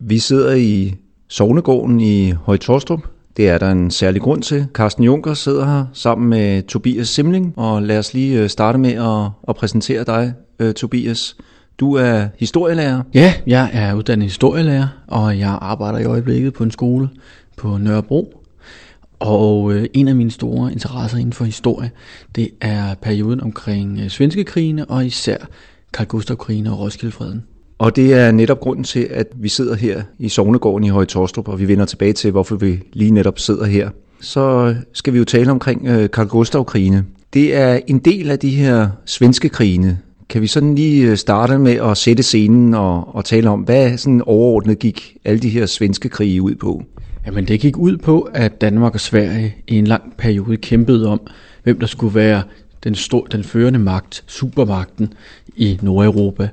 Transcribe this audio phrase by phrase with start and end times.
[0.00, 0.94] Vi sidder i
[1.28, 3.00] Sovnegården i Højtorstrup.
[3.36, 4.66] Det er der en særlig grund til.
[4.72, 8.92] Carsten Junker sidder her sammen med Tobias Simling, og lad os lige øh, starte med
[8.92, 11.36] at, at præsentere dig, øh, Tobias.
[11.80, 13.02] Du er historielærer.
[13.14, 17.08] Ja, jeg er uddannet historielærer, og jeg arbejder i øjeblikket på en skole
[17.56, 18.42] på Nørrebro.
[19.18, 21.90] Og øh, en af mine store interesser inden for historie,
[22.34, 25.36] det er perioden omkring øh, svenske krigene, og især
[25.92, 27.44] Karl Gustav krigen og Roskildefreden.
[27.78, 31.48] Og det er netop grunden til, at vi sidder her i Sognegården i Høje Torstrup,
[31.48, 33.90] og vi vender tilbage til, hvorfor vi lige netop sidder her.
[34.20, 37.04] Så skal vi jo tale omkring øh, Karl Gustav-krigene.
[37.34, 39.98] Det er en del af de her svenske krigene.
[40.28, 43.96] Kan vi sådan lige øh, starte med at sætte scenen og, og tale om, hvad
[43.96, 46.82] sådan overordnet gik alle de her svenske krige ud på?
[47.26, 51.20] Jamen det gik ud på, at Danmark og Sverige i en lang periode kæmpede om,
[51.62, 52.42] hvem der skulle være
[52.84, 55.12] den, stor, den førende magt, supermagten
[55.56, 56.48] i Nordeuropa.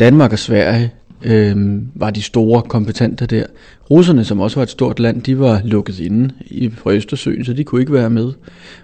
[0.00, 0.92] Danmark og Sverige
[1.22, 3.46] øh, var de store kompetente der.
[3.90, 7.52] Russerne, som også var et stort land, de var lukket inde i, fra Østersøen, så
[7.52, 8.32] de kunne ikke være med.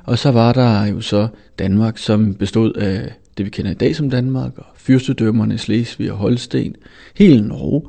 [0.05, 3.97] Og så var der jo så Danmark, som bestod af det, vi kender i dag
[3.97, 6.77] som Danmark, og fyrstedømmerne Slesvig og Holsten,
[7.15, 7.83] hele Norge,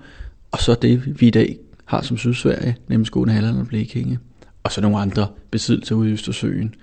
[0.52, 4.20] og så det, vi i dag har som Sydsverige, nemlig Skåne, Halland og Blekinge,
[4.64, 6.76] og så nogle andre besiddelser ude i Østersøen.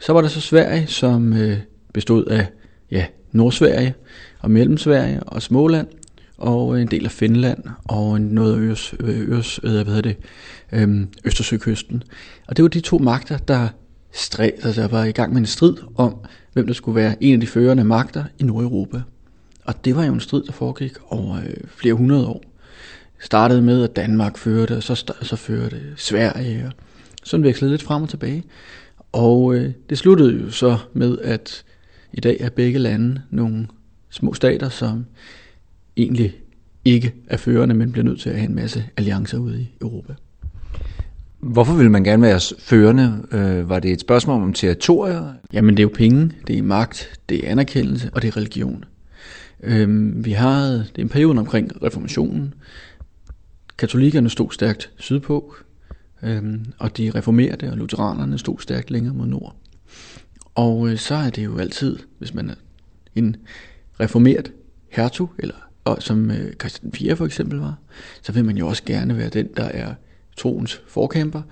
[0.00, 1.56] Så var der så Sverige, som øh,
[1.94, 2.46] bestod af
[2.90, 3.94] ja, Nordsverige
[4.40, 5.86] og Mellemsverige og Småland,
[6.38, 10.00] og øh, en del af Finland og noget af Øres, øh, Øres, øh, hvad hedder
[10.00, 10.16] det,
[10.72, 12.02] øhm, Østersøkysten.
[12.48, 13.68] Og det var de to magter, der
[14.12, 16.14] stræd, altså var i gang med en strid om,
[16.52, 19.02] hvem der skulle være en af de førende magter i Nordeuropa.
[19.64, 22.42] Og det var jo en strid, der foregik over øh, flere hundrede år.
[23.16, 26.72] Det startede med, at Danmark førte, og så, så førte Sverige, og
[27.24, 28.44] sådan vekslede lidt frem og tilbage.
[29.12, 31.64] Og øh, det sluttede jo så med, at
[32.12, 33.66] i dag er begge lande nogle
[34.10, 35.06] små stater, som
[35.96, 36.36] egentlig
[36.84, 40.14] ikke er førende, men bliver nødt til at have en masse alliancer ude i Europa.
[41.38, 43.26] Hvorfor vil man gerne være førende?
[43.32, 45.32] Øh, var det et spørgsmål om territorier?
[45.52, 48.84] Jamen det er jo penge, det er magt, det er anerkendelse og det er religion.
[49.62, 52.54] Øhm, vi har det er en periode omkring reformationen.
[53.78, 55.54] Katolikkerne stod stærkt sydpå,
[56.22, 59.56] øhm, og de reformerede og lutheranerne stod stærkt længere mod nord.
[60.54, 62.54] Og øh, så er det jo altid, hvis man er
[63.14, 63.36] en
[64.00, 64.52] reformeret
[64.88, 65.54] hertug, eller
[65.84, 67.74] og som øh, Christian 4 for eksempel var,
[68.22, 69.94] så vil man jo også gerne være den, der er
[70.36, 71.42] troens forkæmper.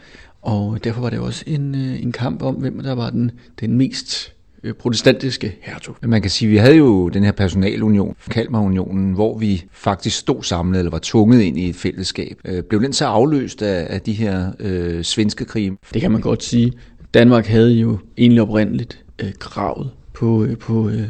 [0.43, 3.31] Og derfor var det også en, øh, en kamp om, hvem der var den,
[3.61, 5.97] den mest øh, protestantiske hertug.
[6.03, 10.43] Man kan sige, at vi havde jo den her personalunion, Kalmarunionen, hvor vi faktisk stod
[10.43, 12.41] samlet, eller var tvunget ind i et fællesskab.
[12.45, 15.77] Øh, blev den så afløst af, af de her øh, svenske krige?
[15.95, 16.73] Det kan man godt sige.
[17.15, 21.09] Danmark havde jo egentlig oprindeligt øh, kravet på, øh, på, øh,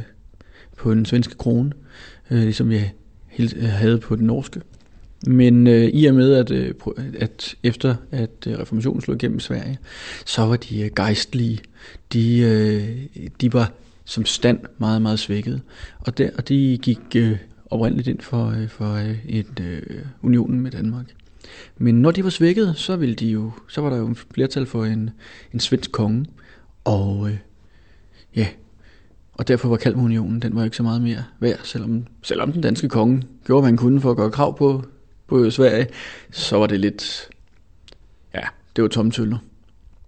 [0.86, 1.72] på den svenske krone,
[2.30, 2.92] øh, ligesom jeg
[3.38, 4.60] øh, havde på den norske.
[5.26, 6.74] Men øh, i og med, at, øh,
[7.18, 9.78] at efter at øh, reformationen slog igennem Sverige,
[10.26, 11.60] så var de øh, geistlige,
[12.12, 13.72] De, øh, de var
[14.04, 15.60] som stand meget, meget svækket.
[15.98, 17.38] Og, der, og de gik øh,
[17.70, 19.82] oprindeligt ind for, øh, for øh, et øh,
[20.22, 21.06] unionen med Danmark.
[21.78, 24.66] Men når de var svækket, så, ville de jo, så var der jo en flertal
[24.66, 25.10] for en,
[25.54, 26.26] en svensk konge.
[26.84, 27.36] Og øh,
[28.36, 28.46] ja,
[29.38, 32.60] og derfor var Kalmarunionen, den var jo ikke så meget mere værd, selvom, selvom den
[32.60, 34.84] danske konge gjorde, hvad han kunne for at gøre krav på,
[35.26, 35.86] på Sverige,
[36.30, 37.28] så var det lidt,
[38.34, 38.40] ja,
[38.76, 39.38] det var tomme tøller.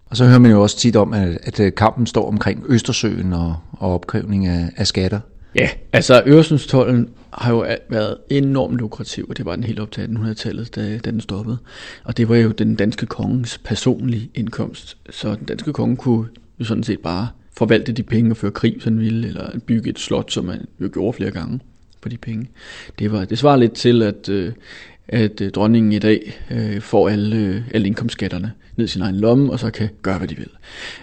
[0.07, 3.57] Og så hører man jo også tit om, at, at kampen står omkring Østersøen og,
[3.73, 5.21] og opkrævning af, af skatter.
[5.55, 10.01] Ja, altså Øresundstollen har jo været enormt lukrativ, og det var den helt op til
[10.03, 11.59] 1800-tallet, da, da den stoppede.
[12.05, 16.29] Og det var jo den danske kongens personlige indkomst, så den danske konge kunne
[16.61, 19.91] jo sådan set bare forvalte de penge og føre krig, som han ville, eller bygge
[19.91, 21.61] et slot, som man jo gjorde flere gange
[22.01, 22.49] på de penge.
[22.99, 24.53] Det, var, det svarer lidt til, at, øh,
[25.09, 29.17] at øh, dronningen i dag øh, får alle, øh, alle indkomstskatterne ned i sin egen
[29.17, 30.51] lomme, og så kan gøre, hvad de vil.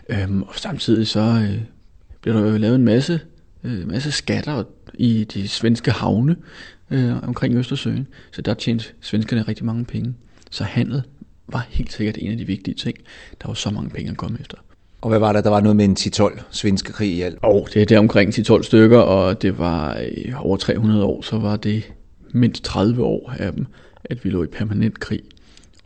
[0.10, 1.62] Øhm, og samtidig så øh,
[2.22, 3.20] bliver der jo lavet en masse,
[3.64, 4.64] øh, masse skatter
[4.94, 6.36] i de svenske havne
[6.92, 10.14] øh, omkring Østersøen, så der tjente svenskerne rigtig mange penge.
[10.52, 11.02] Så handel
[11.48, 12.98] var helt sikkert en af de vigtige ting.
[13.42, 14.58] Der var så mange penge at komme efter.
[15.06, 15.42] Og hvad var der?
[15.42, 17.38] Der var noget med en 10-12 svenske krig i alt.
[17.42, 21.38] Og det er der omkring 10-12 stykker, og det var øh, over 300 år, så
[21.38, 21.92] var det
[22.32, 23.66] mindst 30 år af dem,
[24.04, 25.22] at vi lå i permanent krig.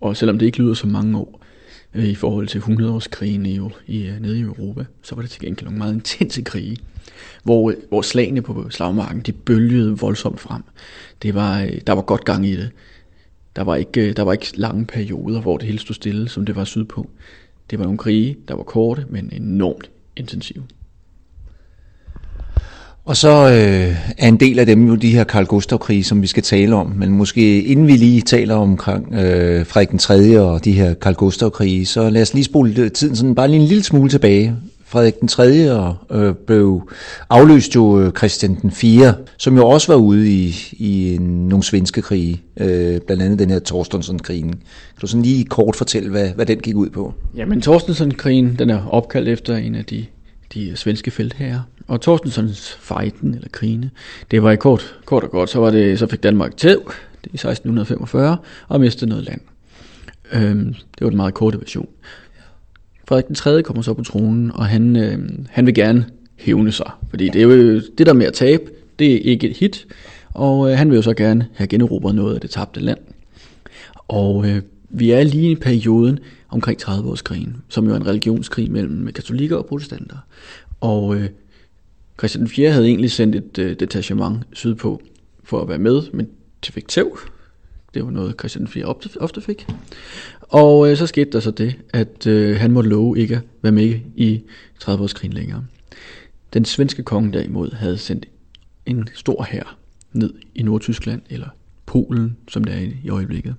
[0.02, 1.42] Og selvom det ikke lyder så mange år
[1.94, 5.42] øh, i forhold til 100-årskrigen i, i, øh, nede i Europa, så var det til
[5.42, 6.78] gengæld nogle meget intense krige,
[7.44, 10.64] hvor, øh, hvor slagene på slagmarken, de bølgede voldsomt frem.
[11.22, 12.70] Det var, øh, der var godt gang i det.
[13.56, 16.56] Der var, ikke, der var ikke lange perioder, hvor det hele stod stille, som det
[16.56, 17.10] var sydpå.
[17.70, 20.64] Det var nogle krige, der var korte, men enormt intensive.
[23.06, 26.28] Og så øh, er en del af dem jo de her Karl Gustav-krige, som vi
[26.28, 26.88] skal tale om.
[26.96, 30.42] Men måske inden vi lige taler om øh, Frederik den 3.
[30.42, 33.68] og de her Karl Gustav-krige, så lad os lige spole tiden sådan bare lige en
[33.68, 34.56] lille smule tilbage.
[34.90, 35.72] Frederik den 3.
[35.72, 36.90] Og, øh, blev
[37.30, 41.64] afløst jo øh, Christian den 4., som jo også var ude i, i øh, nogle
[41.64, 44.50] svenske krige, øh, blandt andet den her Torstensson-krigen.
[44.50, 47.14] Kan du sådan lige kort fortælle, hvad, hvad den gik ud på?
[47.36, 50.06] Jamen Torstensson-krigen, den er opkaldt efter en af de,
[50.54, 51.62] de svenske feltherrer.
[51.88, 53.90] Og Torstenssons fejden, eller krigene,
[54.32, 56.94] det var i kort, kort og godt, så, var det, så fik Danmark tæv,
[57.24, 58.38] i 1645,
[58.68, 59.42] og mistede noget land.
[60.32, 61.88] Øhm, det var den meget korte version.
[63.10, 63.64] Frederik den 3.
[63.64, 65.20] kommer så på tronen, og han, øh,
[65.50, 66.92] han vil gerne hævne sig.
[67.10, 68.64] Fordi det er jo det der med at tabe,
[69.00, 69.88] det er ikke et hit.
[70.34, 73.00] Og øh, han vil jo så gerne have generobret noget af det tabte land.
[74.08, 76.20] Og øh, vi er lige i perioden
[76.50, 80.18] omkring 30-årskrigen, som jo er en religionskrig mellem katolikker og protestanter.
[80.82, 81.30] Og øh,
[82.20, 85.02] Christian IV havde egentlig sendt et øh, detachement sydpå
[85.44, 86.28] for at være med, men
[86.66, 87.20] det fik tæv.
[87.94, 88.86] Det var noget, Christian 4.
[88.86, 89.68] ofte, ofte fik.
[90.42, 93.72] Og øh, så skete der så det, at øh, han måtte love ikke at være
[93.72, 94.44] med i
[94.84, 95.66] 30-årskrigen længere.
[96.54, 98.26] Den svenske konge derimod havde sendt
[98.86, 99.78] en stor hær
[100.14, 101.48] ned i Nordtyskland, eller
[101.86, 103.56] Polen, som det er i øjeblikket,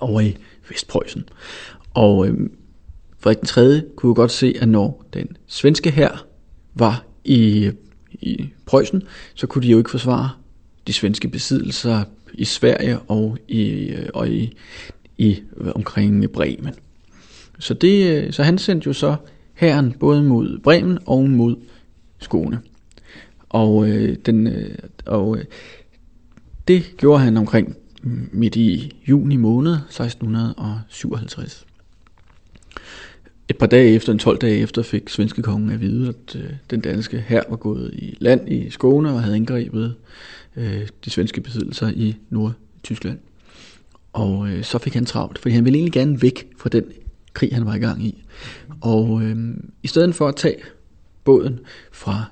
[0.00, 0.36] over i
[0.68, 1.28] Vestpreussen.
[1.94, 2.50] Og øh,
[3.18, 3.82] Frederik den 3.
[3.96, 6.26] kunne jo godt se, at når den svenske hær
[6.74, 7.70] var i,
[8.12, 9.02] i Preussen,
[9.34, 10.30] så kunne de jo ikke forsvare
[10.86, 14.56] de svenske besiddelser i Sverige og i, øh, og i
[15.18, 16.74] i øh, omkring Bremen.
[17.58, 19.16] Så, det, øh, så han sendte jo så
[19.54, 21.56] herren både mod Bremen og mod
[22.18, 22.60] Skåne.
[23.48, 24.74] Og, øh, den, øh,
[25.06, 25.44] og øh,
[26.68, 31.66] det gjorde han omkring mm, midt i juni måned 1657.
[33.48, 36.50] Et par dage efter, en 12 dage efter, fik svenske kongen at vide, at øh,
[36.70, 39.94] den danske hær var gået i land i Skåne og havde angrebet
[40.56, 43.18] øh, de svenske besiddelser i Nordtyskland.
[44.12, 46.84] Og øh, så fik han travlt, for han ville egentlig gerne væk fra den
[47.32, 48.24] krig, han var i gang i.
[48.80, 49.36] Og øh,
[49.82, 50.56] i stedet for at tage
[51.24, 51.60] båden
[51.92, 52.24] fra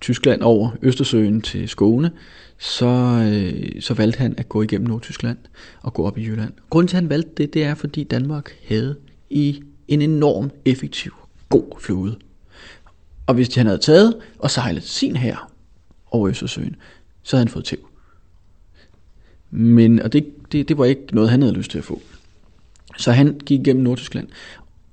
[0.00, 2.10] Tyskland over Østersøen til Skåne,
[2.58, 2.86] så,
[3.32, 5.38] øh, så valgte han at gå igennem Nordtyskland
[5.82, 6.52] og gå op i Jylland.
[6.70, 8.96] Grunden til, at han valgte det, det er, fordi Danmark havde
[9.30, 11.12] i en enorm effektiv,
[11.48, 12.16] god flåde.
[13.26, 15.52] Og hvis han havde taget og sejlet sin her
[16.10, 16.76] over Østersøen,
[17.22, 17.88] så havde han fået tæv.
[19.50, 22.02] Men, og det, det, det var ikke noget, han havde lyst til at få.
[22.96, 24.28] Så han gik igennem Nordtyskland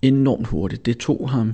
[0.01, 0.85] enormt hurtigt.
[0.85, 1.53] Det tog ham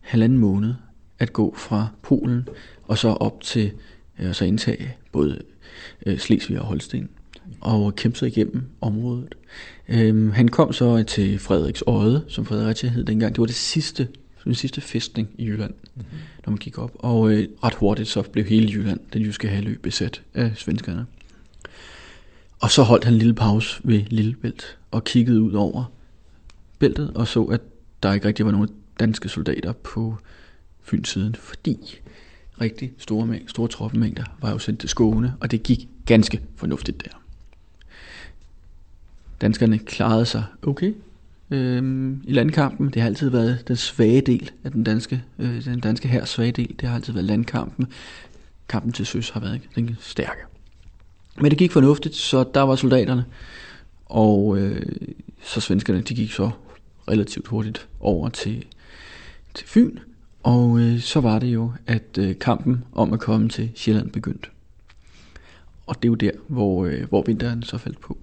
[0.00, 0.74] halvanden måned
[1.18, 2.48] at gå fra Polen
[2.82, 3.72] og så op til
[4.18, 5.42] øh, så indtage både
[6.06, 7.08] øh, Slesvig og Holsten
[7.60, 9.34] og kæmpe sig igennem området.
[9.88, 13.34] Øhm, han kom så til Frederiks Øde, som Fredericia hed dengang.
[13.34, 14.08] Det var det sidste,
[14.44, 16.18] den sidste fæstning i Jylland, mm-hmm.
[16.46, 16.90] når man gik op.
[16.94, 21.06] Og øh, ret hurtigt så blev hele Jylland, den jyske halvø, besat af svenskerne.
[22.60, 25.84] Og så holdt han en lille pause ved Lillebælt og kiggede ud over
[26.78, 27.60] bæltet og så, at
[28.02, 28.68] der ikke rigtig var nogen
[29.00, 30.16] danske soldater på
[30.82, 32.00] Fynsiden, fordi
[32.60, 37.04] rigtig store, mæng- store troppemængder var jo sendt til Skåne, og det gik ganske fornuftigt
[37.04, 37.22] der.
[39.40, 40.94] Danskerne klarede sig okay
[41.50, 42.90] øh, i landkampen.
[42.90, 46.52] Det har altid været den svage del af den danske, øh, den danske her svage
[46.52, 46.74] del.
[46.80, 47.86] Det har altid været landkampen.
[48.68, 50.40] Kampen til søs har været den stærke.
[51.40, 53.24] Men det gik fornuftigt, så der var soldaterne,
[54.06, 54.86] og øh,
[55.42, 56.50] så svenskerne, de gik så
[57.10, 58.64] relativt hurtigt over til,
[59.54, 59.98] til Fyn,
[60.42, 64.48] og øh, så var det jo, at øh, kampen om at komme til Sjælland begyndte.
[65.86, 68.18] Og det er jo der, hvor, øh, hvor vinteren så faldt på.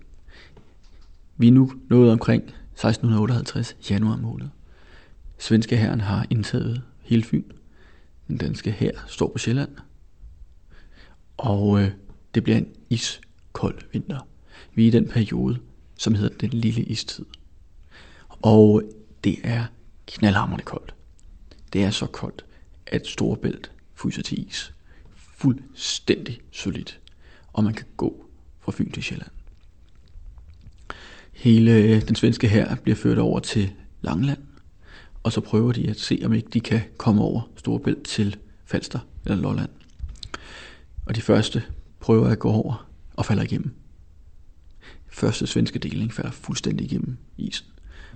[1.37, 4.47] Vi er nu nået omkring 1658 januar måned.
[5.37, 7.43] Svenske herren har indtaget hele Fyn.
[8.27, 9.69] Den danske hær står på Sjælland.
[11.37, 11.91] Og øh,
[12.35, 14.27] det bliver en iskold vinter.
[14.73, 15.59] Vi er i den periode,
[15.97, 17.25] som hedder den lille istid.
[18.29, 18.83] Og
[19.23, 19.65] det er
[20.07, 20.95] knaldhamrende koldt.
[21.73, 22.45] Det er så koldt,
[22.87, 24.73] at Storebælt fryser til is.
[25.15, 26.99] Fuldstændig solidt.
[27.53, 28.25] Og man kan gå
[28.59, 29.31] fra Fyn til Sjælland.
[31.41, 33.71] Hele øh, den svenske her bliver ført over til
[34.01, 34.37] Langland,
[35.23, 38.99] og så prøver de at se, om ikke de kan komme over Storebælt til Falster
[39.25, 39.69] eller Lolland.
[41.05, 41.63] Og de første
[41.99, 43.73] prøver at gå over og falder igennem.
[45.07, 47.67] Første svenske deling falder fuldstændig igennem isen.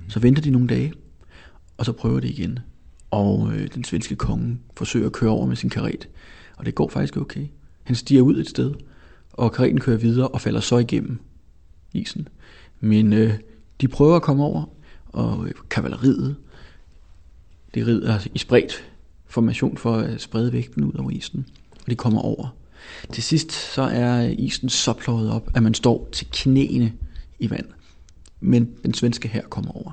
[0.08, 0.94] Så venter de nogle dage,
[1.78, 2.60] og så prøver de igen.
[3.12, 6.10] Og øh, den svenske konge forsøger at køre over med sin karet,
[6.58, 7.48] og det går faktisk okay.
[7.84, 8.74] Han stiger ud et sted,
[9.34, 11.20] og kareten kører videre og falder så igennem
[11.94, 12.28] isen.
[12.86, 13.34] Men øh,
[13.82, 14.66] de prøver at komme over,
[15.06, 16.36] og øh, kavaleriet,
[17.74, 18.92] det rider altså, i spredt
[19.26, 21.48] formation for at sprede vægten ud over isen,
[21.84, 22.56] og de kommer over.
[23.14, 26.94] Til sidst så er øh, isen så pløjet op, at man står til knæene
[27.40, 27.66] i vand.
[28.40, 29.92] Men den svenske her kommer over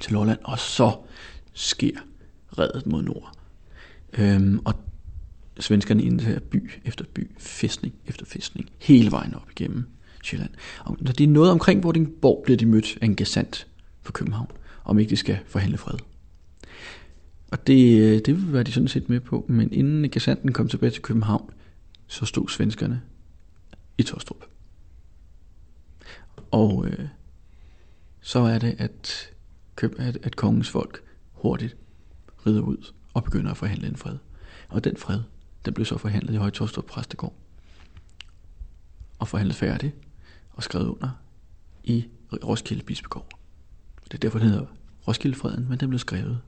[0.00, 0.96] til Lolland, og så
[1.52, 1.98] sker
[2.58, 3.32] reddet mod nord.
[4.18, 4.74] Øhm, og
[5.60, 10.50] svenskerne indtager by efter by, fæstning efter fæstning, hele vejen op igennem Sjælland.
[10.84, 13.66] Og når de er noget omkring Vordingborg, bliver de mødt af en gesandt
[14.02, 14.50] for København,
[14.84, 15.98] om ikke de skal forhandle fred.
[17.50, 20.90] Og det, øh, det var de sådan set med på, men inden gesanten kom tilbage
[20.90, 21.50] til København,
[22.06, 23.02] så stod svenskerne
[23.98, 24.44] i Tostrup.
[26.50, 27.08] Og øh,
[28.20, 29.30] så er det, at,
[29.98, 31.76] at, at kongens folk hurtigt
[32.46, 34.16] rider ud og begynder at forhandle en fred.
[34.68, 35.20] Og den fred,
[35.64, 37.34] den blev så forhandlet i Højtorstrup Præstegård.
[39.18, 39.94] Og forhandlet færdig
[40.58, 41.08] og skrevet under
[41.84, 42.04] i
[42.44, 43.28] Roskilde Bispegård.
[44.04, 44.66] Det er derfor, den hedder
[45.08, 46.38] Roskildefreden, men den blev skrevet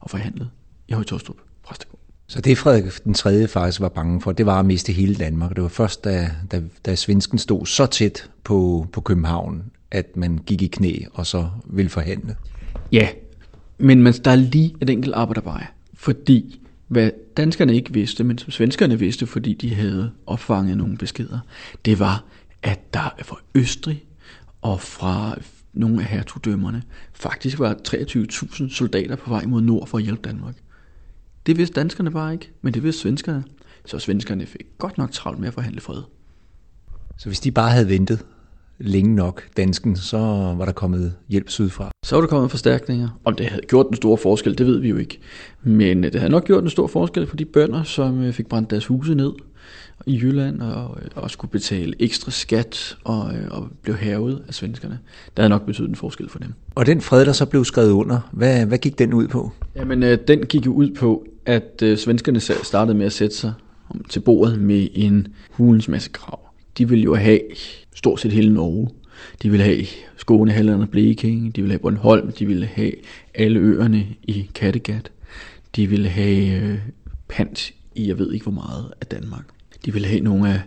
[0.00, 0.50] og forhandlet
[0.88, 2.00] i Høje Tostrup Præstegård.
[2.26, 3.48] Så det Frederik den 3.
[3.48, 5.54] faktisk var bange for, det var at miste hele Danmark.
[5.54, 10.38] Det var først, da, da, da svensken stod så tæt på, på København, at man
[10.38, 12.36] gik i knæ og så ville forhandle.
[12.92, 13.08] Ja,
[13.78, 18.50] men man, der er lige et enkelt arbejderbeje, fordi hvad danskerne ikke vidste, men som
[18.50, 21.38] svenskerne vidste, fordi de havde opfanget nogle beskeder,
[21.84, 22.24] det var,
[22.64, 24.04] at der fra Østrig
[24.62, 25.36] og fra
[25.72, 30.54] nogle af hertugdømmerne faktisk var 23.000 soldater på vej mod nord for at hjælpe Danmark.
[31.46, 33.44] Det vidste danskerne bare ikke, men det vidste svenskerne.
[33.84, 36.02] Så svenskerne fik godt nok travlt med at forhandle fred.
[37.18, 38.24] Så hvis de bare havde ventet
[38.78, 40.18] længe nok, dansken, så
[40.58, 41.90] var der kommet hjælp sydfra?
[42.04, 43.20] Så var der kommet forstærkninger.
[43.24, 45.20] Om det havde gjort den store forskel, det ved vi jo ikke.
[45.62, 48.70] Men det havde nok gjort en stor forskel for de bønder, som øh, fik brændt
[48.70, 49.32] deres huse ned
[50.06, 54.54] i Jylland og, øh, og skulle betale ekstra skat og, øh, og blev hævet af
[54.54, 54.98] svenskerne.
[55.26, 56.52] Det havde nok betydet en forskel for dem.
[56.74, 59.50] Og den fred, der så blev skrevet under, hvad, hvad gik den ud på?
[59.76, 63.52] Jamen, den gik jo ud på, at svenskerne startede med at sætte sig
[64.08, 66.40] til bordet med en hulens masse krav.
[66.78, 67.40] De ville jo have
[67.94, 68.88] stort set hele Norge.
[69.42, 72.92] De ville have Skåne, Halland og Bleking, de ville have Bornholm, de ville have
[73.34, 75.10] alle øerne i Kattegat.
[75.76, 76.78] De ville have øh,
[77.28, 79.44] pant i, jeg ved ikke hvor meget, af Danmark.
[79.84, 80.62] De ville have nogle af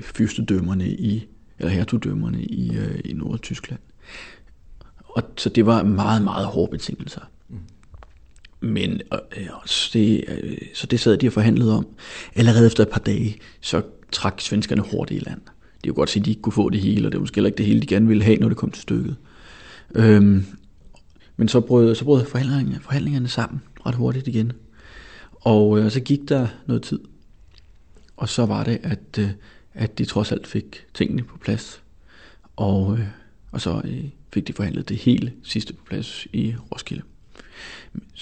[0.00, 1.26] fyrstedømmerne i,
[1.58, 3.80] eller hertugdømmerne i, øh, i Nordtyskland.
[5.04, 7.20] Og så det var meget, meget hårde betingelser.
[8.60, 9.00] Men
[9.36, 9.48] øh,
[9.92, 11.86] det, øh, så det sad de og forhandlede om.
[12.34, 15.40] Allerede efter et par dage, så trak svenskerne hurtigt i land.
[15.84, 17.36] De kunne godt sige, at de ikke kunne få det hele, og det var måske
[17.36, 19.16] heller ikke det hele, de gerne ville have, når det kom til stykket.
[19.94, 20.44] Øhm,
[21.36, 24.52] men så brød, så brød forhandlingerne, forhandlingerne sammen ret hurtigt igen.
[25.42, 27.00] Og øh, så gik der noget tid.
[28.16, 29.30] Og så var det, at, øh,
[29.74, 31.82] at de trods alt fik tingene på plads.
[32.56, 33.06] Og, øh,
[33.50, 37.02] og så øh, fik de forhandlet det hele sidste på plads i Roskilde.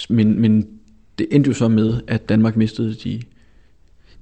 [0.08, 0.80] Men, men
[1.18, 3.22] det endte jo så med, at Danmark mistede de,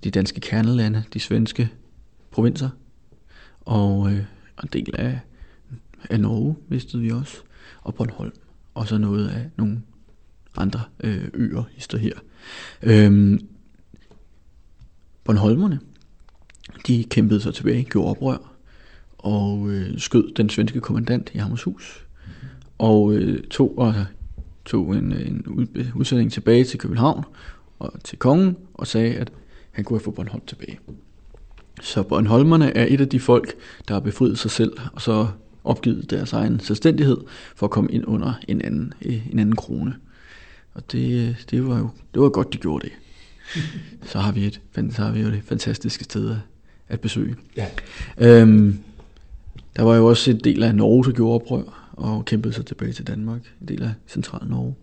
[0.05, 1.69] de danske kernelande, de svenske
[2.31, 2.71] provinser,
[3.61, 4.25] og øh,
[4.62, 5.21] en del af,
[6.11, 7.37] af Norge mistede vi også,
[7.83, 8.33] og Bornholm,
[8.75, 9.83] og så noget af nogle
[10.58, 12.12] andre øh, øer, hister her.
[12.82, 13.46] Øhm,
[15.24, 15.80] Bornholmerne,
[16.86, 18.52] de kæmpede sig tilbage, gjorde oprør,
[19.18, 22.06] og øh, skød den svenske kommandant i Hammershus,
[22.78, 23.94] og øh, tog, og,
[24.64, 27.24] tog en, en udsending tilbage til København
[27.78, 29.32] og til kongen, og sagde, at
[29.70, 30.78] han kunne have fået Bornholm tilbage.
[31.82, 33.54] Så Bornholmerne er et af de folk,
[33.88, 35.28] der har befriet sig selv, og så
[35.64, 37.16] opgivet deres egen selvstændighed
[37.56, 39.94] for at komme ind under en anden, øh, en anden krone.
[40.78, 42.92] Og det, det, var jo det var godt, de gjorde det.
[44.11, 46.37] Så har vi, et, så har vi jo det fantastiske sted
[46.88, 47.37] at besøge.
[47.56, 47.66] Ja.
[48.18, 48.78] Øhm,
[49.76, 52.92] der var jo også en del af Norge, der gjorde oprør og kæmpede sig tilbage
[52.92, 53.40] til Danmark.
[53.61, 54.75] En del af central Norge.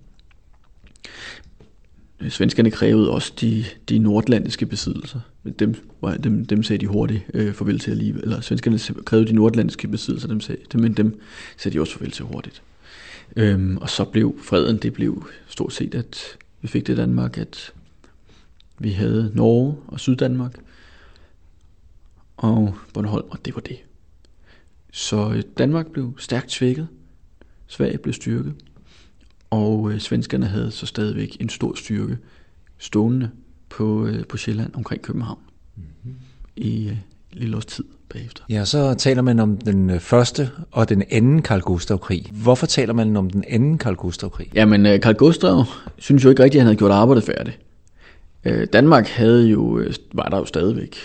[2.30, 5.20] Svenskerne krævede også de, de nordatlantiske besiddelser.
[5.60, 5.76] Dem,
[6.24, 8.24] dem, dem sagde de hurtigt øh, farvel til alligevel.
[8.24, 11.22] Eller svenskerne krævede de nordatlantiske besiddelser, dem sagde, dem, men dem
[11.58, 12.62] sagde de også farvel til hurtigt.
[13.36, 17.74] Øhm, og så blev freden, det blev stort set, at vi fik det Danmark, at
[18.80, 20.56] vi havde Norge og Syddanmark.
[22.38, 23.78] Og Bornholm, og det var det.
[24.92, 26.88] Så øh, Danmark blev stærkt svækket,
[27.68, 28.56] Sverige blev styrket,
[29.50, 32.18] og øh, svenskerne havde så stadigvæk en stor styrke
[32.78, 33.32] stående
[33.70, 35.40] på, øh, på Sjælland omkring København.
[35.76, 36.16] Mm-hmm.
[36.56, 36.98] i øh,
[37.32, 38.44] lille års tid bagefter.
[38.50, 42.26] Ja, så taler man om den øh, første og den anden Karl Gustav-krig.
[42.32, 44.52] Hvorfor taler man om den anden Karl Gustav-krig?
[44.54, 45.64] Jamen, øh, Karl Gustav
[45.98, 47.60] synes jo ikke rigtigt, at han havde gjort arbejdet færdigt.
[48.46, 50.96] Øh, Danmark havde jo, øh, var der jo stadigvæk.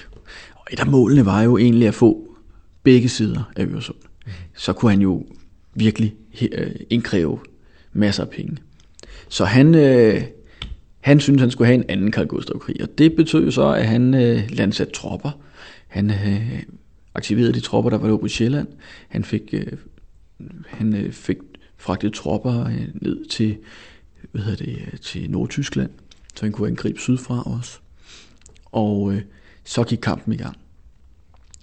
[0.55, 2.37] Og et af målene var jo egentlig at få
[2.83, 3.97] begge sider af Øresund.
[4.27, 4.33] Mm.
[4.57, 5.27] Så kunne han jo
[5.75, 6.15] virkelig
[6.53, 7.39] øh, indkræve
[7.93, 8.57] masser af penge.
[9.29, 10.23] Så han, øh,
[11.01, 14.15] Han syntes, han skulle have en anden Karl Gustav-krig, og det betød så, at han
[14.15, 15.31] øh, landsatte tropper.
[15.89, 16.63] Han øh,
[17.15, 18.69] aktiverede de tropper, der var på Sjælland.
[19.09, 19.73] Han fik, øh,
[20.67, 21.39] han øh, fik
[21.77, 23.59] fragtet tropper øh, ned til,
[24.33, 25.91] hvad hedder det, øh, til Nordtyskland,
[26.35, 27.79] så han kunne angribe sydfra også.
[28.65, 29.23] Og øh,
[29.65, 30.57] så gik kampen i gang.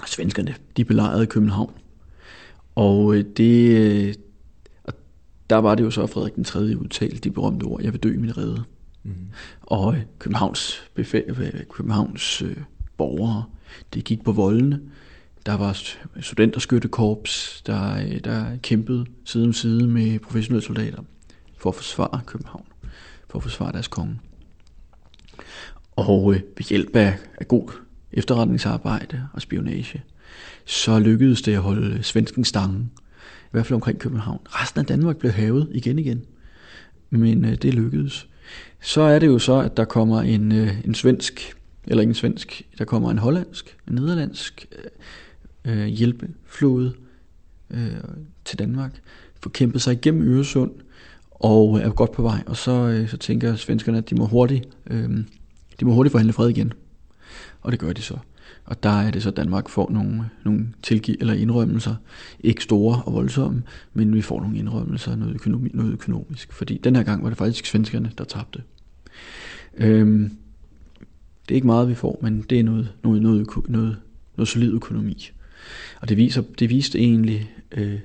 [0.05, 1.73] Svenskerne, de belejrede København.
[2.75, 4.13] Og øh, det, øh,
[4.83, 4.93] og
[5.49, 6.59] der var det jo så, at Frederik den 3.
[6.59, 8.63] udtalte de berømte ord, jeg vil dø i min rede.
[9.03, 9.13] Mm.
[9.61, 12.57] Og øh, Københavns, befæ- Københavns øh,
[12.97, 13.43] borgere,
[13.93, 14.81] det gik på voldene.
[15.47, 15.77] Der var
[16.21, 21.03] studenterskyttekorps, der, øh, der kæmpede side om side med professionelle soldater
[21.57, 22.65] for at forsvare København,
[23.29, 24.19] for at forsvare deres konge.
[25.95, 27.69] Og øh, ved hjælp af, af god
[28.11, 30.03] efterretningsarbejde og spionage,
[30.65, 32.91] så lykkedes det at holde øh, svensken stangen,
[33.45, 34.39] i hvert fald omkring København.
[34.45, 36.25] Resten af Danmark blev havet igen igen,
[37.09, 38.27] men øh, det lykkedes.
[38.81, 41.55] Så er det jo så, at der kommer en, øh, en svensk,
[41.87, 44.83] eller ikke en svensk, der kommer en hollandsk, en nederlandsk øh,
[45.67, 46.93] Øh, hjælpeflåde
[47.69, 47.91] øh,
[48.45, 49.01] til Danmark,
[49.41, 50.71] får kæmpet sig igennem Øresund,
[51.31, 52.43] og øh, er godt på vej.
[52.45, 55.09] Og så, øh, så tænker svenskerne, at de må hurtigt, øh,
[55.79, 56.73] de må hurtigt forhandle fred igen.
[57.61, 58.17] Og det gør de så.
[58.65, 61.95] Og der er det så, at Danmark får nogle, nogle tilgiv eller indrømmelser.
[62.39, 66.53] Ikke store og voldsomme, men vi får nogle indrømmelser noget, økonomi, noget økonomisk.
[66.53, 68.63] Fordi den her gang var det faktisk svenskerne, der tabte.
[69.77, 70.31] Øhm,
[71.47, 73.97] det er ikke meget, vi får, men det er noget, noget, noget, noget,
[74.37, 75.31] noget solid økonomi.
[76.01, 77.99] Og det, viser, det viste egentlig, øh,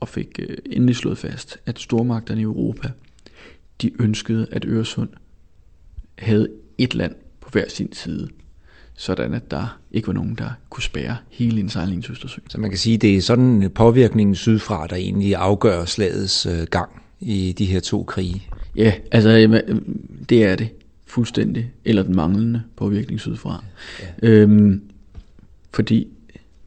[0.00, 2.90] og fik øh, endelig slået fast, at stormagterne i Europa,
[3.82, 5.08] de ønskede, at Øresund
[6.18, 8.28] havde et land på hver sin side
[8.96, 12.50] sådan at der ikke var nogen, der kunne spære hele indsejlingen til Østersøen.
[12.50, 16.62] Så man kan sige, at det er sådan påvirkningen sydfra, der egentlig afgør slagets øh,
[16.70, 18.42] gang i de her to krige.
[18.76, 19.62] Ja, altså
[20.28, 20.68] det er det
[21.06, 23.64] fuldstændig, eller den manglende påvirkning sydfra.
[24.22, 24.28] Ja.
[24.28, 24.82] Øhm,
[25.74, 26.08] fordi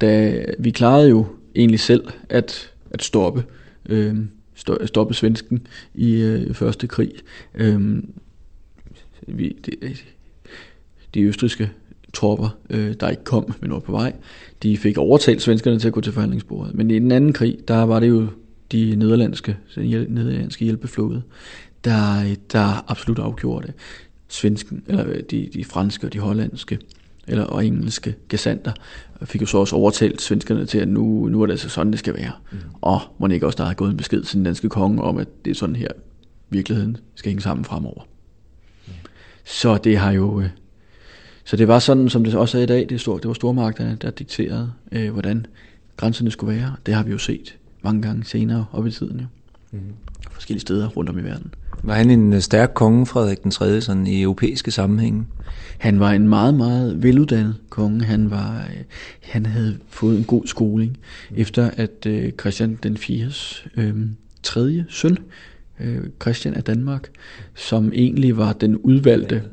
[0.01, 1.25] da vi klarede jo
[1.55, 3.43] egentlig selv at, at stoppe
[3.89, 4.15] øh,
[4.85, 7.11] stoppe svensken i øh, første krig.
[7.55, 8.03] Øh,
[9.27, 9.95] vi, de,
[11.13, 11.71] de østriske
[12.13, 14.13] tropper, øh, der ikke kom, men var på vej,
[14.63, 16.75] de fik overtalt svenskerne til at gå til forhandlingsbordet.
[16.75, 18.27] Men i den anden krig, der var det jo
[18.71, 21.21] de nederlandske, den nederlandske hjælpeflåde,
[21.83, 23.75] der, der absolut afgjorde det.
[24.27, 26.79] Svensken, eller de, de franske og de hollandske,
[27.29, 28.71] eller og engelske gesandter,
[29.23, 31.99] fik jo så også overtalt svenskerne til, at nu, nu er det altså sådan, det
[31.99, 32.31] skal være.
[32.51, 32.57] Mm.
[32.81, 35.27] Og må ikke også, der har gået en besked til den danske konge om, at
[35.45, 35.87] det er sådan her,
[36.49, 38.01] virkeligheden skal hænge sammen fremover.
[38.87, 38.93] Mm.
[39.45, 40.49] Så det har jo øh,
[41.49, 43.97] så det var sådan, som det også er i dag, det, stod, det var stormagterne,
[44.01, 45.45] der dikterede, øh, hvordan
[45.97, 46.75] grænserne skulle være.
[46.85, 49.19] Det har vi jo set mange gange senere op i tiden.
[49.19, 49.25] Jo.
[49.71, 49.79] Mm.
[50.31, 51.53] Forskellige steder rundt om i verden.
[51.83, 55.25] Var han en øh, stærk konge, Frederik den 3., sådan i europæiske sammenhænge?
[55.77, 58.03] Han var en meget, meget veluddannet konge.
[58.03, 58.83] Han, var, øh,
[59.21, 60.97] han havde fået en god skoling,
[61.35, 63.25] efter at øh, Christian den 4.
[63.77, 63.95] Øh,
[64.43, 65.17] tredje søn,
[65.79, 67.09] øh, Christian af Danmark,
[67.55, 69.43] som egentlig var den udvalgte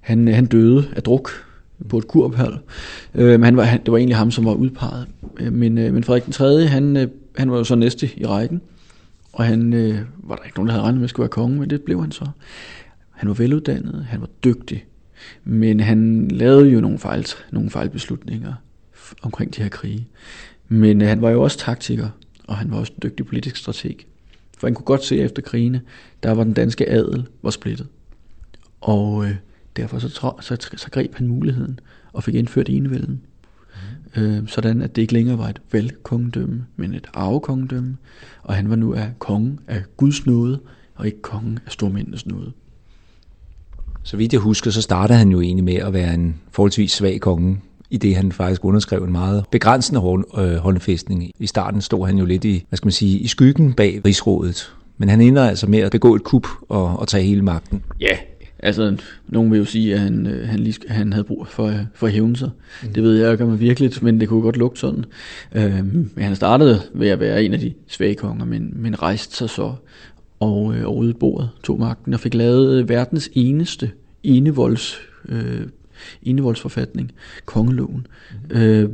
[0.00, 1.30] han, øh, han døde af druk
[1.88, 2.58] på et kurophold.
[3.14, 5.06] Øh, han var, han, det var egentlig ham, som var udpeget.
[5.40, 8.26] Øh, men, øh, men Frederik den 3., han, øh, han var jo så næste i
[8.26, 8.60] rækken.
[9.36, 11.60] Og han øh, var der ikke nogen, der havde regnet med, at skulle være konge,
[11.60, 12.26] men det blev han så.
[13.10, 14.86] Han var veluddannet, han var dygtig.
[15.44, 18.54] Men han lavede jo nogle, fejl, nogle fejlbeslutninger
[19.22, 20.08] omkring de her krige.
[20.68, 22.08] Men øh, han var jo også taktiker,
[22.46, 23.96] og han var også en dygtig politisk strateg.
[24.58, 25.80] For han kunne godt se efter krigene,
[26.22, 27.86] der var den danske adel var splittet.
[28.80, 29.34] Og øh,
[29.76, 31.80] Derfor så, så, så, så greb han muligheden
[32.12, 33.22] og fik indført enevælden.
[34.16, 37.96] Øh, sådan at det ikke længere var et valgkongedømme, men et arvekongedømme.
[38.42, 40.60] Og han var nu af kongen af Guds nåde,
[40.94, 42.52] og ikke kongen af stormændenes nåde.
[44.02, 47.20] Så vidt jeg husker, så startede han jo egentlig med at være en forholdsvis svag
[47.20, 50.00] konge, i det han faktisk underskrev en meget begrænsende
[50.58, 51.22] håndfæstning.
[51.22, 54.00] Øh, I starten stod han jo lidt i, hvad skal man sige, i skyggen bag
[54.04, 54.72] rigsrådet.
[54.98, 57.82] Men han ender altså med at begå et kup og, og tage hele magten.
[58.00, 58.16] Ja,
[58.58, 58.96] Altså,
[59.28, 62.12] nogen vil jo sige, at han, øh, han, lige, han havde brug for, for at
[62.12, 62.50] hævne sig.
[62.82, 62.92] Mm.
[62.92, 65.04] Det ved jeg ikke, om virkelig, men det kunne godt lugte sådan.
[65.52, 69.50] Men han startede ved at være en af de svage konger, men, men rejste sig
[69.50, 69.72] så
[70.40, 73.90] og øh, over bordet, tog magten og fik lavet verdens eneste
[74.22, 75.66] enevolds, øh,
[76.22, 77.12] enevoldsforfatning,
[77.44, 78.06] kongeloven,
[78.50, 78.56] mm.
[78.56, 78.90] øh,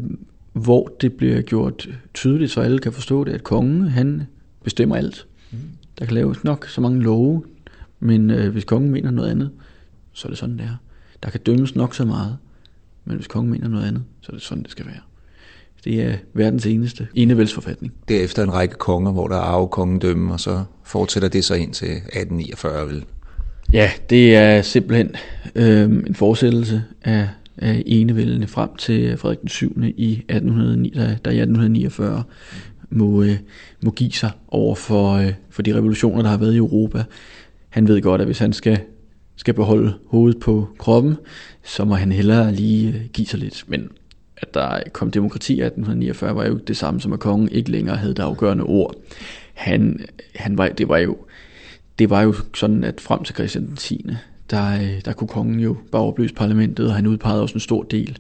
[0.53, 4.23] hvor det bliver gjort tydeligt, så alle kan forstå det, at kongen, han
[4.65, 5.27] bestemmer alt.
[5.51, 5.59] Mm.
[5.99, 7.43] Der kan laves nok så mange love,
[8.03, 9.51] men øh, hvis kongen mener noget andet,
[10.13, 10.77] så er det sådan, det er.
[11.23, 12.37] Der kan dømmes nok så meget,
[13.05, 15.01] men hvis kongen mener noget andet, så er det sådan, det skal være.
[15.85, 17.93] Det er verdens eneste enevældsforfatning.
[18.09, 21.73] Derefter en række konger, hvor der er kongen dømme, og så fortsætter det så ind
[21.73, 23.05] til 1849 vel?
[23.73, 25.17] Ja, det er simpelthen
[25.55, 29.83] øh, en fortsættelse af, af enevældene frem til Frederik den 7.
[29.97, 32.23] i 1809, der, der i 1849
[32.91, 33.37] må, øh,
[33.83, 37.05] må give sig over for, øh, for de revolutioner, der har været i Europa.
[37.73, 38.81] Han ved godt, at hvis han skal,
[39.37, 41.17] skal beholde hovedet på kroppen,
[41.63, 43.65] så må han hellere lige øh, give sig lidt.
[43.67, 43.91] Men
[44.37, 47.97] at der kom demokrati i 1849 var jo det samme som at kongen ikke længere
[47.97, 48.95] havde det afgørende ord.
[49.55, 50.05] Han,
[50.35, 51.17] han var, det var jo
[51.99, 54.07] det var jo sådan, at frem til Christian den 10.,
[54.51, 57.83] der, øh, der kunne kongen jo bare opløse parlamentet, og han udpegede også en stor
[57.83, 58.19] del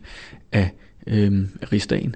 [0.52, 0.70] af,
[1.06, 2.14] øhm, af rigsdagen.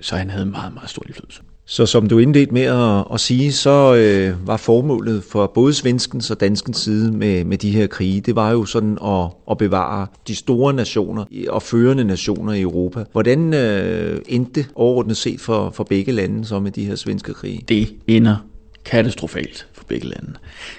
[0.00, 1.42] Så han havde meget, meget stor indflydelse.
[1.72, 6.30] Så som du indledte med at, at sige, så øh, var formålet for både svenskens
[6.30, 10.06] og danskens side med, med de her krige, det var jo sådan at, at bevare
[10.28, 13.04] de store nationer og førende nationer i Europa.
[13.12, 17.34] Hvordan øh, endte det overordnet set for, for begge lande så med de her svenske
[17.34, 17.64] krige?
[17.68, 18.36] Det ender
[18.84, 20.32] katastrofalt for begge lande.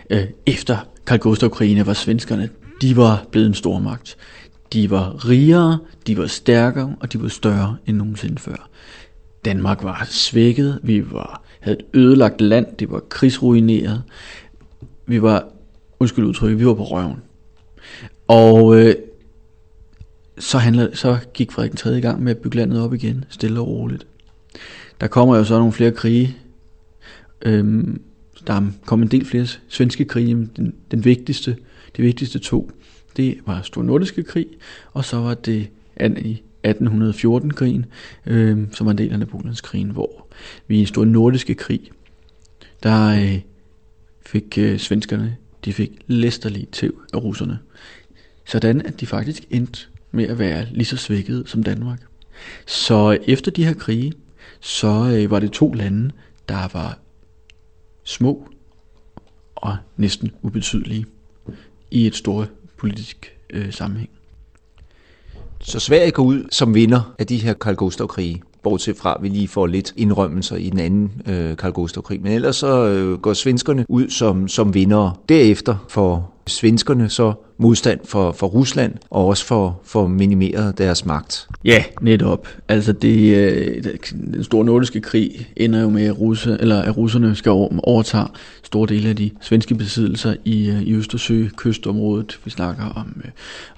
[0.10, 0.78] Øh, efter
[1.08, 2.50] Karl Gustav-krigene var svenskerne,
[2.82, 4.18] de var blevet en stor magt.
[4.74, 5.78] De var rigere,
[6.08, 8.70] de var stærkere, og de var større end nogensinde før.
[9.46, 14.04] Danmark var svækket, vi var, havde et ødelagt land, det var krigsruineret.
[15.06, 15.48] Vi var,
[16.00, 17.18] undskyld udtryk, vi var på røven.
[18.28, 18.96] Og øh,
[20.40, 21.98] så, handlede, så gik Frederik den 3.
[21.98, 24.08] i gang med at bygge landet op igen, stille og roligt.
[25.02, 26.38] Der kommer jo så nogle flere krige.
[27.42, 28.02] Øhm,
[28.48, 31.58] der kom en del flere svenske krige, men den, den vigtigste,
[31.98, 32.72] de vigtigste to,
[33.18, 34.48] det var Stor Nordiske Krig,
[34.94, 35.70] og så var det
[36.18, 37.86] i 1814-krigen,
[38.26, 40.28] øh, som var en del af Napoleonskrigen, hvor
[40.68, 41.92] vi i Stor Nordiske Krig,
[42.84, 43.40] der øh,
[44.26, 47.60] fik øh, svenskerne, de fik læsterligt tæv af russerne.
[48.46, 49.80] Sådan at de faktisk endte
[50.12, 52.00] med at være lige så svækket som Danmark.
[52.66, 54.14] Så efter de her krige,
[54.60, 56.12] så øh, var det to lande,
[56.50, 57.00] der var
[58.04, 58.48] små
[59.56, 61.06] og næsten ubetydelige
[61.92, 64.10] i et stort politisk øh, sammenhæng.
[65.66, 69.28] Så Sverige går ud som vinder af de her Karl Gustav-krige, bortset fra, at vi
[69.28, 72.22] lige får lidt indrømmelser i den anden øh, Karl Gustav-krig.
[72.22, 75.20] Men ellers så øh, går svenskerne ud som, som vinder.
[75.30, 81.48] Derefter får svenskerne så modstand for, for Rusland, og også for, for minimeret deres magt.
[81.66, 82.48] Ja, netop.
[82.68, 83.84] Altså det, øh,
[84.34, 87.52] den store nordiske krig ender jo med, at, russe, eller at russerne skal
[87.84, 88.28] overtage
[88.64, 92.40] store dele af de svenske besiddelser i, øh, i Østersø, kystområdet.
[92.46, 93.32] Vi snakker om, øh,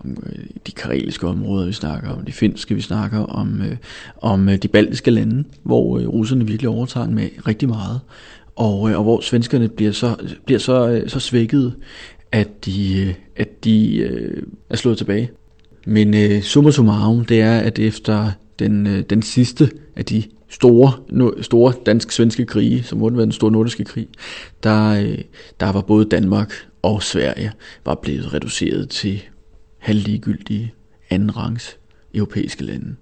[0.04, 3.78] om øh, de kareliske områder, vi snakker om de finske, vi snakker om, øh,
[4.22, 8.00] om øh, de baltiske lande, hvor russerne virkelig overtager med rigtig meget.
[8.56, 11.74] Og, og hvor svenskerne bliver så, bliver så, så svækket,
[12.32, 15.32] at de, at de øh, er slået tilbage.
[15.86, 20.94] Men øh, summa summarum, det er, at efter den, øh, den sidste af de store,
[21.10, 24.08] no, store dansk-svenske krige, som måtte være den store nordiske krig,
[24.64, 25.18] der, øh,
[25.60, 27.52] der var både Danmark og Sverige
[27.86, 29.22] var blevet reduceret til
[29.78, 30.74] halvligegyldige
[31.10, 31.78] andenrangs
[32.14, 32.96] europæiske lande,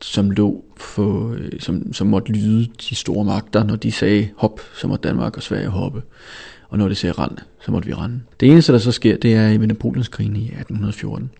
[0.00, 4.60] som lå for, øh, som, som måtte lyde de store magter, når de sagde hop,
[4.74, 6.02] så måtte Danmark og Sverige hoppe
[6.72, 8.20] og når det sagde rand, så måtte vi rende.
[8.40, 11.30] Det eneste, der så sker, det er i Napoleonskrigen i 1814.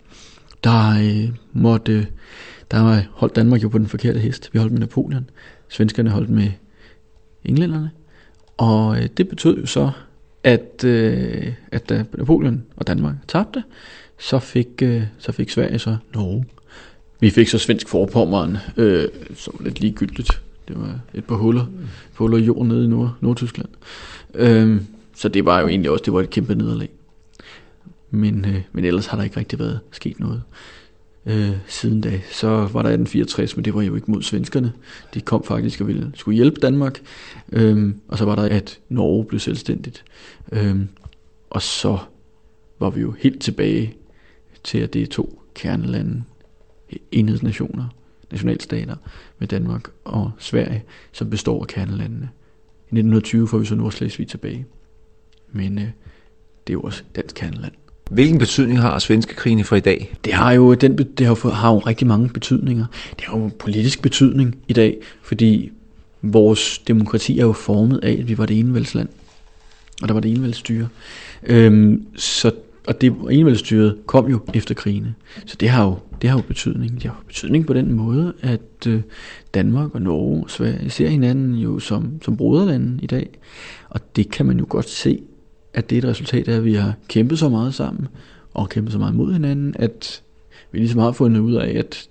[0.64, 2.06] Der øh, måtte,
[2.70, 4.50] der holdt Danmark jo på den forkerte hest.
[4.52, 5.30] Vi holdt med Napoleon.
[5.68, 6.50] Svenskerne holdt med
[7.44, 7.90] englænderne.
[8.56, 9.90] Og øh, det betød jo så,
[10.44, 13.62] at, øh, at da Napoleon og Danmark tabte,
[14.18, 16.44] så fik, øh, så fik Sverige så Norge.
[17.20, 20.42] Vi fik så svensk forpommeren, øh, som var lidt ligegyldigt.
[20.68, 21.64] Det var et par huller,
[22.16, 23.68] par huller jord nede i Nord, Nordtyskland.
[24.34, 24.80] Øh,
[25.22, 26.88] så det var jo egentlig også det var et kæmpe nederlag.
[28.10, 30.42] Men, øh, men ellers har der ikke rigtig været sket noget
[31.26, 32.20] øh, siden da.
[32.30, 34.72] Så var der 1864, men det var jo ikke mod svenskerne.
[35.14, 37.00] De kom faktisk og ville, skulle hjælpe Danmark.
[37.52, 40.04] Øh, og så var der, at Norge blev selvstændigt.
[40.52, 40.76] Øh,
[41.50, 41.98] og så
[42.78, 43.94] var vi jo helt tilbage
[44.64, 46.22] til, at det er to kernelande,
[47.12, 47.88] enhedsnationer,
[48.30, 48.96] nationalstater
[49.38, 52.28] med Danmark og Sverige, som består af kernelandene.
[52.90, 54.66] I 1920 får vi så Nordslesvig tilbage
[55.52, 55.84] men øh,
[56.66, 57.72] det er jo også dansk kerneland.
[58.10, 60.14] Hvilken betydning har svenske krigen for i dag?
[60.24, 62.86] Det har jo, den, det har, har jo rigtig mange betydninger.
[63.10, 65.72] Det har jo politisk betydning i dag, fordi
[66.22, 69.08] vores demokrati er jo formet af, at vi var det enevældsland,
[70.02, 70.88] og der var det enevældsstyre.
[71.42, 72.52] Øhm, så,
[72.86, 75.14] og det enevældsstyret kom jo efter krigene.
[75.46, 76.94] Så det har jo, det har jo betydning.
[76.94, 79.00] Det har jo betydning på den måde, at øh,
[79.54, 83.28] Danmark og Norge og Sverige ser hinanden jo som, som broderlande i dag.
[83.88, 85.22] Og det kan man jo godt se
[85.74, 88.08] at det er et resultat af, at vi har kæmpet så meget sammen,
[88.54, 90.22] og kæmpet så meget mod hinanden, at
[90.72, 92.08] vi ligesom har fundet ud af, at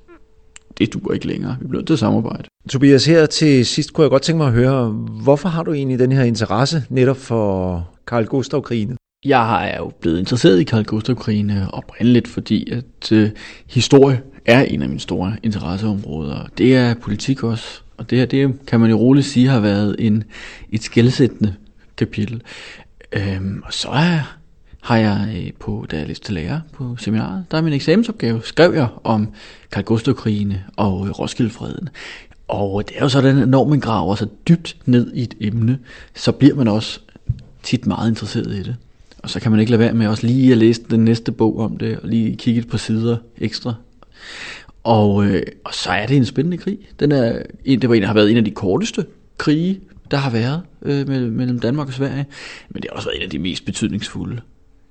[0.78, 1.58] det duer ikke længere.
[1.62, 2.44] Vi bliver nødt til at samarbejde.
[2.70, 4.90] Tobias, her til sidst kunne jeg godt tænke mig at høre,
[5.24, 8.96] hvorfor har du egentlig den her interesse netop for Karl Gustav-krigene?
[9.26, 13.30] Jeg er jo blevet interesseret i Karl Gustav-krigen øh, oprindeligt, fordi at øh,
[13.68, 16.48] historie er en af mine store interesseområder.
[16.58, 19.96] Det er politik også, og det her, det kan man jo roligt sige har været
[20.00, 20.24] en,
[20.72, 21.54] et skældsættende
[21.98, 22.42] kapitel.
[23.12, 24.38] Øhm, og så er,
[24.82, 28.42] har jeg øh, på, da jeg læste til lærer på seminaret, der er min eksamensopgave,
[28.44, 29.28] skrev jeg om
[29.72, 31.90] Karl Gustav-krigene og øh, Roskildefreden.
[32.48, 35.80] Og det er jo sådan, at når man graver sig dybt ned i et emne,
[36.16, 37.00] så bliver man også
[37.64, 38.76] tit meget interesseret i det.
[39.24, 41.60] Og så kan man ikke lade være med også lige at læse den næste bog
[41.60, 43.74] om det, og lige kigge et par sider ekstra.
[44.84, 46.78] Og, øh, og så er det en spændende krig.
[47.00, 49.06] Den er, det var en, der har været en af de korteste
[49.38, 49.80] krige,
[50.12, 52.26] der har været øh, mellem Danmark og Sverige.
[52.70, 54.42] Men det har også været en af de mest betydningsfulde.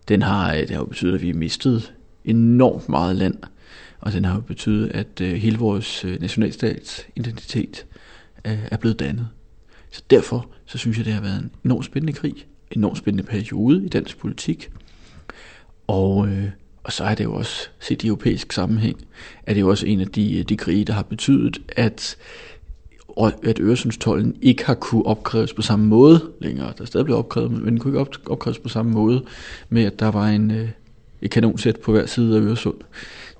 [0.08, 1.92] Den har, øh, det har jo betydet, at vi har mistet
[2.24, 3.36] enormt meget land.
[4.00, 7.86] Og den har jo betydet, at øh, hele vores øh, nationalstats identitet
[8.46, 9.28] øh, er blevet dannet.
[9.90, 13.24] Så derfor så synes jeg, det har været en enormt spændende krig en enormt spændende
[13.24, 14.70] periode i dansk politik.
[15.86, 16.48] Og, øh,
[16.84, 19.04] og så er det jo også, set i europæisk sammenhæng,
[19.42, 22.16] er det jo også en af de, øh, de krige, der har betydet, at
[23.42, 26.72] at Øresundstollen ikke har kunne opkræves på samme måde længere.
[26.76, 29.24] Der er stadig blevet opkrævet, men den kunne ikke opkræves på samme måde
[29.68, 30.68] med, at der var en, øh,
[31.22, 32.76] et kanonsæt på hver side af Øresund.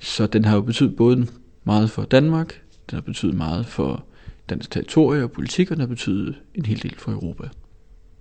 [0.01, 1.27] Så den har jo betydet både
[1.65, 4.05] meget for Danmark, den har betydet meget for
[4.51, 7.49] dansk territorie og politik, og den har betydet en hel del for Europa.